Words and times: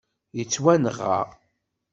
Yettwanɣa 0.37 1.19